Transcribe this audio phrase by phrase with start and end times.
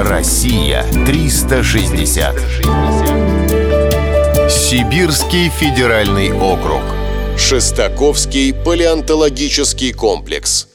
[0.00, 2.36] Россия 360.
[4.48, 6.82] Сибирский федеральный округ.
[7.36, 10.68] Шестаковский палеонтологический комплекс.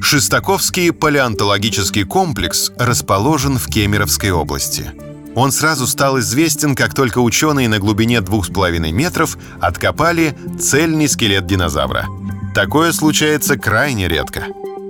[0.00, 4.92] Шестаковский палеонтологический комплекс расположен в Кемеровской области.
[5.34, 11.08] Он сразу стал известен, как только ученые на глубине двух с половиной метров откопали цельный
[11.08, 12.06] скелет динозавра.
[12.54, 14.44] Такое случается крайне редко.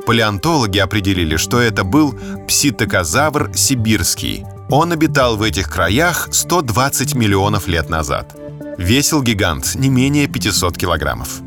[0.06, 2.14] Палеонтологи определили, что это был
[2.48, 4.44] пситокозавр сибирский.
[4.70, 8.36] Он обитал в этих краях 120 миллионов лет назад.
[8.78, 11.40] Весил гигант не менее 500 килограммов.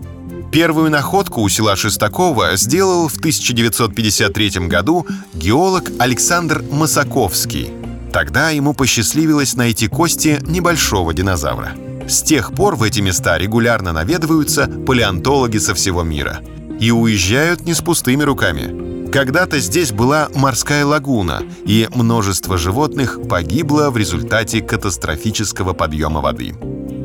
[0.51, 7.71] Первую находку у села Шестакова сделал в 1953 году геолог Александр Масаковский.
[8.11, 11.71] Тогда ему посчастливилось найти кости небольшого динозавра.
[12.07, 16.41] С тех пор в эти места регулярно наведываются палеонтологи со всего мира.
[16.79, 19.11] И уезжают не с пустыми руками.
[19.11, 26.55] Когда-то здесь была морская лагуна, и множество животных погибло в результате катастрофического подъема воды.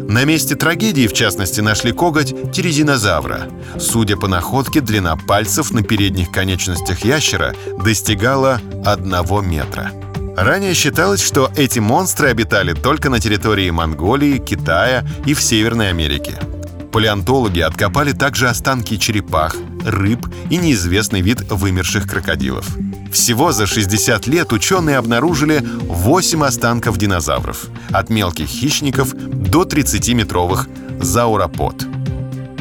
[0.08, 3.48] На месте трагедии, в частности, нашли коготь тирезинозавра.
[3.78, 9.92] Судя по находке, длина пальцев на передних конечностях ящера достигала одного метра.
[10.34, 16.38] Ранее считалось, что эти монстры обитали только на территории Монголии, Китая и в Северной Америке.
[16.92, 22.66] Палеонтологи откопали также останки черепах, рыб и неизвестный вид вымерших крокодилов.
[23.12, 30.68] Всего за 60 лет ученые обнаружили 8 останков динозавров, от мелких хищников до 30-метровых
[31.00, 31.86] зауропод.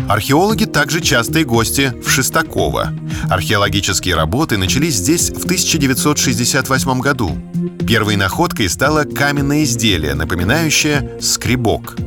[0.08, 2.94] Археологи также частые гости в Шестаково.
[3.30, 7.38] Археологические работы начались здесь в 1968 году.
[7.86, 11.98] Первой находкой стало каменное изделие, напоминающее скребок.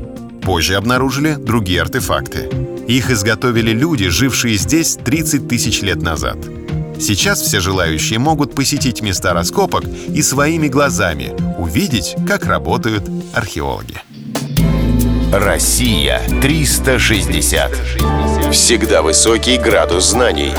[0.51, 2.51] Позже обнаружили другие артефакты.
[2.89, 6.39] Их изготовили люди, жившие здесь 30 тысяч лет назад.
[6.98, 14.03] Сейчас все желающие могут посетить места раскопок и своими глазами увидеть, как работают археологи.
[15.33, 17.70] Россия 360.
[18.51, 20.51] Всегда высокий градус знаний.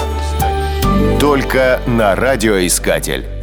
[1.19, 3.40] Только на радиоискатель.